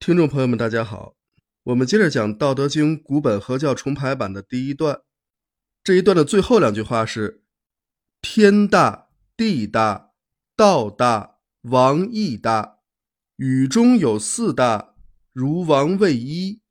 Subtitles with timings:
[0.00, 1.14] 听众朋友们，大家好，
[1.62, 5.02] 我们接着讲《道德经》古本合教重排版的第一段。
[5.84, 7.44] 这一段的最后两句话是
[8.22, 10.12] ：“天大，地大，
[10.56, 12.78] 道大，王亦大。
[13.36, 14.94] 宇中有四大，
[15.34, 16.62] 如王位一，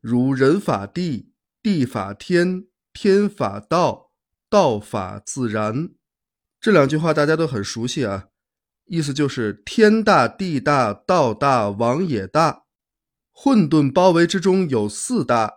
[0.00, 4.10] 如人法地，地法天，天法道，
[4.50, 5.90] 道法自然。”
[6.60, 8.26] 这两句话大家都很熟悉啊，
[8.86, 12.61] 意思就是天大地大道大王也大，
[13.32, 15.54] 混沌包围之中有四大，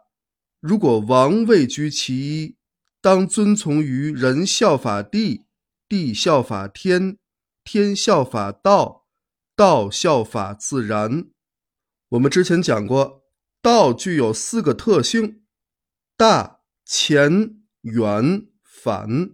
[0.60, 2.56] 如果王位居其一，
[3.02, 5.46] 当遵从于人效法地，
[5.88, 7.18] 地效法天，
[7.64, 9.06] 天效法道，
[9.56, 11.26] 道效法自然。
[12.10, 13.24] 我们之前讲过，
[13.62, 15.44] 道具有四个特性：
[16.18, 19.32] 大、前、远、反。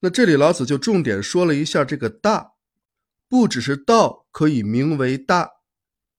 [0.00, 2.52] 那这里老子就重点说了一下这个大，
[3.28, 5.50] 不只是道可以名为大，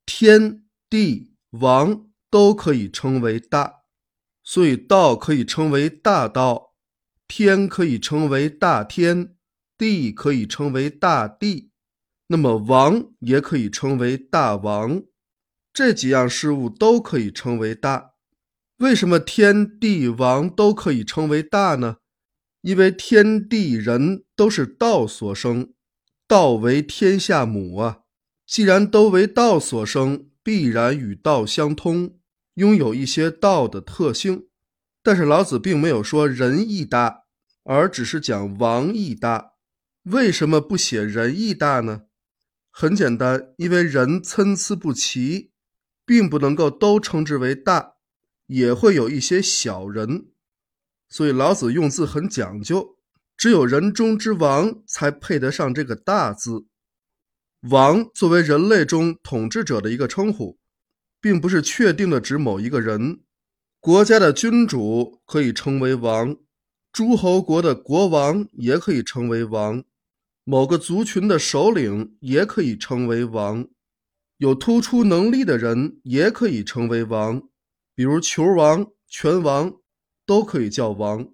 [0.06, 3.82] 天地王都可以称为大，
[4.44, 6.76] 所以道可以称为大道，
[7.28, 9.36] 天可以称为大天，
[9.78, 11.72] 地可以称为大地，
[12.28, 15.02] 那么王也可以称为大王，
[15.74, 18.12] 这几样事物都可以称为大。
[18.78, 21.98] 为什么天地王都可以称为大呢？
[22.62, 25.74] 因为天地人都是道所生，
[26.28, 28.02] 道为天下母啊。
[28.46, 32.18] 既然都为道所生，必然与道相通，
[32.56, 34.48] 拥有一些道的特性。
[35.04, 37.26] 但是老子并没有说仁义大，
[37.66, 39.52] 而只是讲王义大。
[40.06, 42.06] 为什么不写仁义大呢？
[42.72, 45.52] 很简单，因为人参差不齐，
[46.04, 47.92] 并不能够都称之为大，
[48.48, 50.32] 也会有一些小人。
[51.10, 52.98] 所以老子用字很讲究，
[53.38, 56.66] 只有人中之王才配得上这个“大”字。
[57.62, 60.58] 王作为人类中统治者的一个称呼，
[61.20, 63.20] 并不是确定的指某一个人。
[63.80, 66.38] 国家的君主可以称为王，
[66.92, 69.84] 诸侯国的国王也可以称为王，
[70.44, 73.68] 某个族群的首领也可以称为王，
[74.38, 77.44] 有突出能力的人也可以称为王，
[77.96, 79.76] 比如球王、拳王。
[80.26, 81.34] 都可以叫王，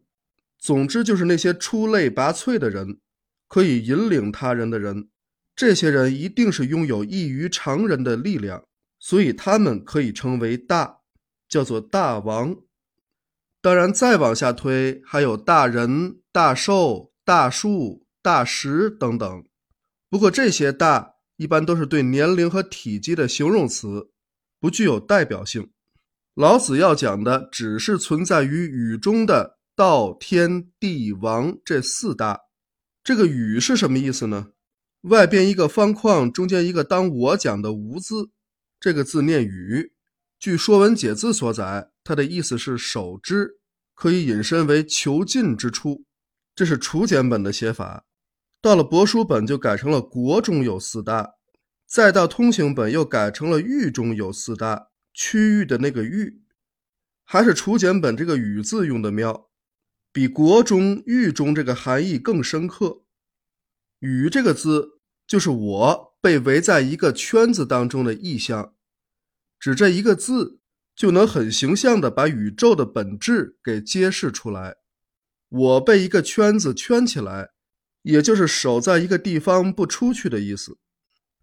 [0.58, 3.02] 总之就是那些出类拔萃的人，
[3.50, 5.10] 可以引领他人的人，
[5.56, 8.66] 这些人一定是拥有异于常人的力量，
[9.00, 10.98] 所以他们可以称为大，
[11.48, 12.58] 叫做大王。
[13.62, 19.46] 当然，再往下推，还有大人、大寿、大树、大石等等。
[20.10, 24.12] 不过这些大一般都是对年龄和体积的形容词，
[24.60, 25.72] 不具有代表性。
[26.36, 32.42] 老子要讲的只是存在于宇中的道、天、地、王这四大。
[33.04, 34.50] 这个“宇”是什么意思呢？
[35.06, 38.32] 外边一个方框，中间一个当我讲的“无”字，
[38.80, 39.92] 这个字念“宇”。
[40.40, 43.60] 据《说文解字》所载，它的意思是守之，
[43.94, 46.06] 可以引申为囚禁之处。
[46.56, 48.06] 这是楚简本的写法。
[48.62, 51.36] 到了帛书本就改成了“国中有四大”，
[51.86, 54.88] 再到通行本又改成了“狱中有四大”。
[55.14, 56.42] 区域的那个域，
[57.24, 59.50] 还是楚简本这个“宇”字用的妙，
[60.12, 63.04] 比国中、域中这个含义更深刻。
[64.00, 64.95] “宇”这个字
[65.28, 68.74] 就是我被围在一个圈子当中的意象，
[69.60, 70.60] 指这一个字
[70.96, 74.78] 就能很形象的把宇宙的本质给揭示出来。
[75.50, 77.50] 我被一个圈子圈起来，
[78.02, 80.78] 也就是守在一个地方不出去的意思。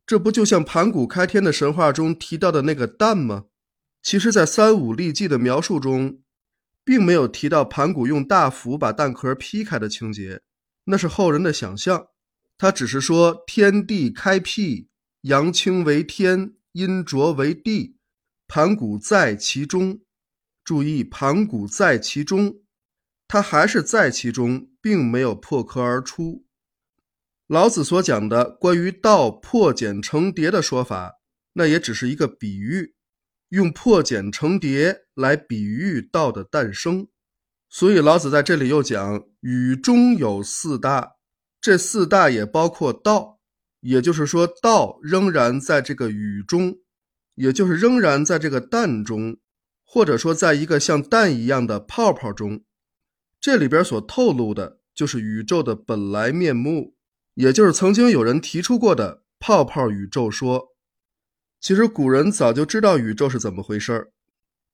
[0.04, 3.44] 这不就像盘古开天的神话中提到的那个蛋吗？
[4.02, 6.20] 其实，在《三五历纪》的描述中，
[6.84, 10.42] 并没有提到盘古用大斧把蛋壳劈开的情节，
[10.84, 12.08] 那是后人的想象。
[12.58, 14.88] 他只是说天地开辟，
[15.22, 17.96] 阳清为天，阴浊为地，
[18.46, 20.00] 盘古在其中。
[20.64, 22.62] 注意，盘古在其中，
[23.26, 26.46] 他还是在其中，并没有破壳而出。
[27.48, 31.14] 老子所讲的关于道破茧成蝶的说法，
[31.54, 32.94] 那也只是一个比喻。
[33.48, 37.08] 用破茧成蝶来比喻道的诞生，
[37.68, 41.16] 所以老子在这里又讲宇中有四大，
[41.62, 43.38] 这四大也包括道，
[43.78, 46.78] 也就是说道仍然在这个宇中，
[47.36, 49.36] 也就是仍然在这个蛋中，
[49.84, 52.64] 或者说在一个像蛋一样的泡泡中，
[53.40, 56.96] 这里边所透露的就是宇宙的本来面目，
[57.34, 60.74] 也就是曾经有人提出过的泡泡宇宙说。
[61.60, 64.10] 其实古人早就知道宇宙是怎么回事，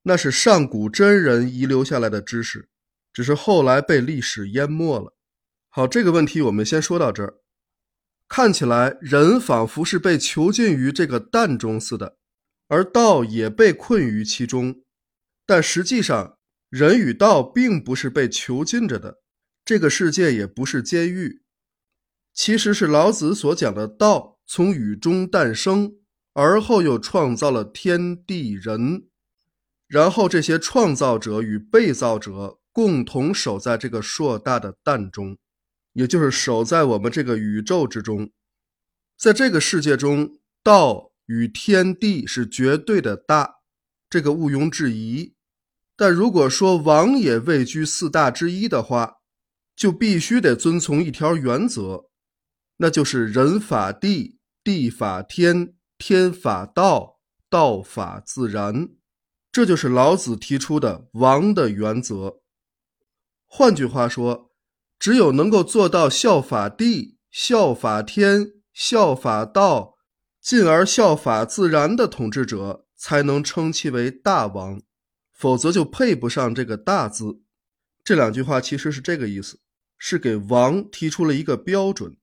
[0.01, 2.67] 那是上古真人遗留下来的知识，
[3.13, 5.13] 只是后来被历史淹没了。
[5.71, 7.37] 好，这个问题我们先说到这儿。
[8.27, 12.17] 看起来人仿佛是被囚禁于这个蛋中似的，
[12.67, 14.81] 而道也被困于其中。
[15.45, 16.37] 但实际上，
[16.69, 19.19] 人与道并不是被囚禁着的，
[19.63, 21.43] 这个世界也不是监狱。
[22.33, 25.93] 其实是老子所讲的道从雨中诞生，
[26.33, 29.07] 而后又创造了天地人，
[29.87, 35.37] 然后这些创造者与被造者共同守在这个硕大的蛋中，
[35.93, 38.31] 也就是守在我们这个宇宙之中。
[39.17, 43.55] 在这个世界中，道与天地是绝对的大，
[44.09, 45.35] 这个毋庸置疑。
[45.95, 49.17] 但如果说王也位居四大之一的话，
[49.75, 52.09] 就必须得遵从一条原则，
[52.77, 57.19] 那就是人法地，地法天，天法道，
[57.49, 58.89] 道法自然。
[59.51, 62.41] 这就是老子提出的王的原则。
[63.47, 64.48] 换句话说，
[64.99, 69.95] 只有能够做到效法地、效法天、效法道，
[70.41, 74.81] 进而效法自然的统治者，才能称其为大王。
[75.31, 77.39] 否则就配不上这个“大”字。
[78.03, 79.61] 这两句话其实是这个意思，
[79.97, 82.17] 是给王提出了一个标准。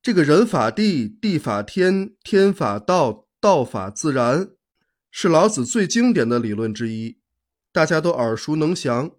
[0.00, 4.48] 这个人法地，地法天，天法道，道法自然，
[5.10, 7.18] 是老子最经典的理论之一，
[7.70, 9.10] 大家都耳熟能详。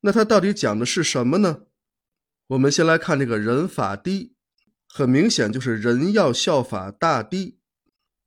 [0.00, 1.66] 那它到底讲的是什么呢？
[2.52, 4.34] 我们先来看这个人法地，
[4.86, 7.58] 很明显就是人要效法大地，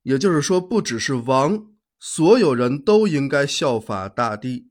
[0.02, 1.68] 也就是说，不只是王。
[2.00, 4.70] 所有人都应该效法大地。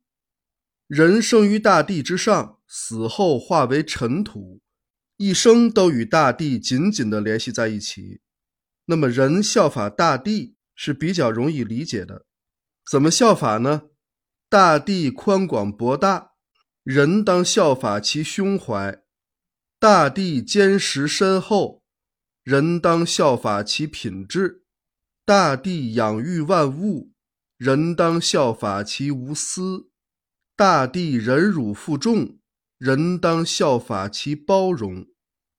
[0.88, 4.62] 人生于大地之上，死后化为尘土，
[5.16, 8.19] 一生都与大地紧紧地联系在一起。
[8.88, 12.25] 那么，人效法大地是比较容易理解的。
[12.90, 13.84] 怎么效法呢？
[14.50, 16.31] 大地宽广博大，
[16.84, 19.05] 人当效法其胸怀；
[19.80, 21.83] 大地坚实深厚，
[22.44, 24.62] 人当效法其品质；
[25.25, 27.12] 大地养育万物。
[27.57, 29.89] 人当效法其无私，
[30.57, 32.38] 大地忍辱负重；
[32.77, 35.07] 人当效法其包容，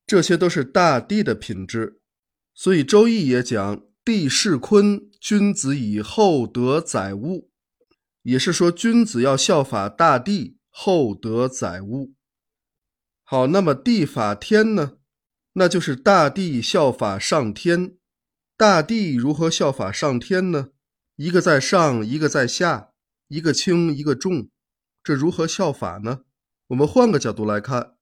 [0.07, 2.01] 这些都是大地的品质。
[2.55, 7.51] 所以《周易》也讲：“地势坤，君子以厚德载物。”
[8.25, 12.16] 也是说君子要效法大地，厚德载物。
[13.29, 14.99] 好，那么地法天呢？
[15.55, 17.97] 那就是大地效法上天。
[18.57, 20.69] 大地如何效法上天呢？
[21.17, 22.91] 一个在上，一个在下，
[23.27, 24.49] 一个轻，一个重，
[25.03, 26.21] 这如何效法呢？
[26.69, 27.97] 我们换个角度来看，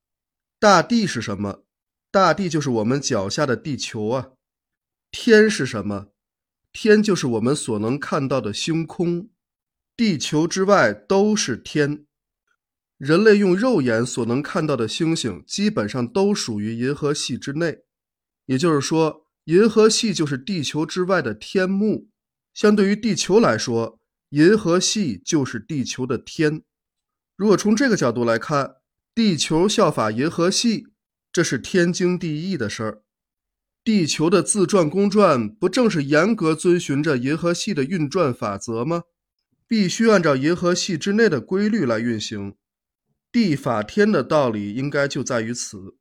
[0.61, 1.65] 大地是什么？
[2.11, 4.33] 大地就是我们脚下的地球啊。
[5.11, 6.09] 天是什么？
[6.71, 9.31] 天就是我们所能看到的星空。
[9.97, 12.05] 地球之外都是天。
[12.99, 17.81] 人类用肉眼所能看到的星星，基本上都属于银河系之内。
[18.47, 22.09] 也就是说，银河系就是地球之外的天幕。
[22.53, 23.99] 相对于地球来说，
[24.31, 26.63] 银河系就是地球的天。
[27.37, 28.77] 如果从这个角度来看，
[29.15, 30.87] 地球效法银河系，
[31.33, 33.03] 这是天经地义的事儿。
[33.83, 39.03] 地球的自转公转，不正是严格遵循着银河系的运转法则吗？
[39.67, 42.55] 必须按照银河系之内的规律来运行。
[43.35, 45.97] 地法天的道理应该就在于此。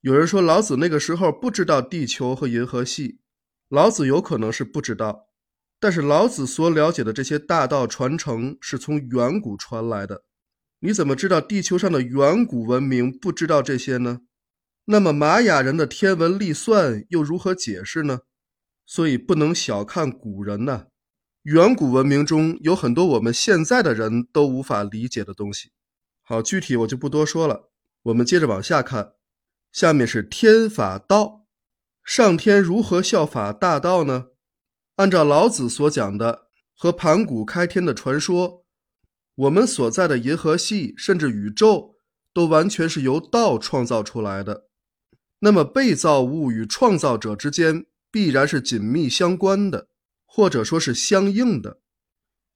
[0.00, 3.20] 有人说老子那个时候不知道地球和银河系，
[3.68, 5.26] 老子有可能是不知道。
[5.78, 10.24] 但是老子所了解的这些大道传承是从远古传来的，
[10.80, 14.20] 你怎么知道地球上的远古文明不知道这些呢？
[14.86, 18.20] 那么玛雅人的天文历算又如何解释呢？
[18.86, 20.86] 所以不能小看古人呐，
[21.42, 25.72] 远古文明中有很多我们现在的人都无法理解的东西。
[26.32, 27.68] 好，具体我就不多说了，
[28.04, 29.16] 我们接着往下看，
[29.70, 31.44] 下面是天法道，
[32.02, 34.28] 上天如何效法大道呢？
[34.96, 38.64] 按照老子所讲的和盘古开天的传说，
[39.34, 41.96] 我们所在的银河系甚至宇宙
[42.32, 44.68] 都完全是由道创造出来的。
[45.40, 49.88] 那么被造物与创造者之间必然是紧密相关的，
[50.24, 51.82] 或者说是相应的。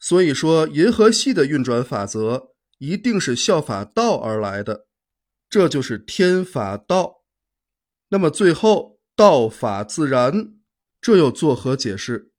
[0.01, 4.87] 所以说，银河系的运转法则一定是效法道而来的，
[5.49, 7.25] 这就是天法道。
[8.09, 10.55] 那么最后，道法自然，
[11.01, 12.33] 这又作何解释？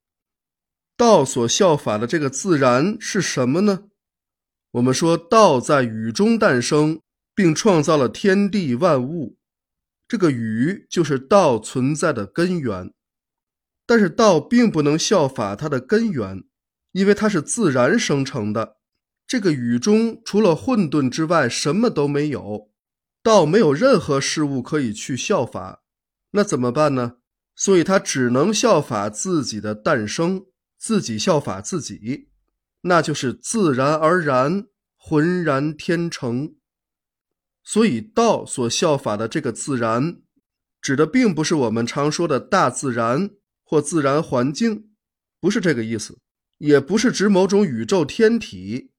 [0.95, 3.89] 道所效法的这个自然是什么呢？
[4.71, 7.01] 我们说道在雨中诞生，
[7.35, 9.37] 并创造了天地万物，
[10.07, 12.93] 这个雨就是道存在的根源。
[13.85, 16.43] 但是道并不能效法它的根源，
[16.91, 18.76] 因为它是自然生成的。
[19.27, 22.71] 这个雨中除了混沌之外什么都没有，
[23.21, 25.83] 道没有任何事物可以去效法，
[26.31, 27.17] 那怎么办呢？
[27.55, 30.45] 所以它只能效法自己的诞生。
[30.79, 32.29] 自己效法自己，
[32.81, 36.53] 那就是自然而然、浑然天成。
[37.63, 40.21] 所以，道所效法的这个自然，
[40.79, 43.31] 指的并不是我们常说的大自然
[43.63, 44.91] 或自然环境，
[45.39, 46.19] 不是这个意思，
[46.59, 48.91] 也不是指某种宇宙天体。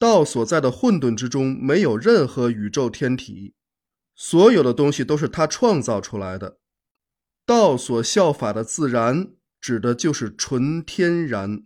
[0.00, 3.52] 道所在的混沌之中，没有任何宇宙天体，
[4.16, 6.58] 所有的东西都是他创造出来的。
[7.44, 11.64] 道所效法的自然，指的就是纯天然。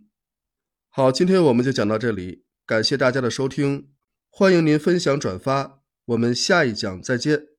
[0.89, 3.87] 好，今天我们就讲到这里，感谢大家的收听，
[4.29, 5.79] 欢迎您分享转发。
[6.07, 7.54] 我们下一讲再见。